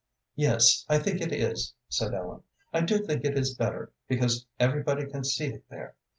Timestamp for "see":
5.23-5.45